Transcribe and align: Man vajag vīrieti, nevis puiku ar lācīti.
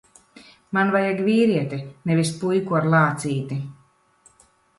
Man 0.77 0.93
vajag 0.95 1.21
vīrieti, 1.27 1.79
nevis 2.13 2.33
puiku 2.41 2.79
ar 2.81 2.89
lācīti. 2.95 3.61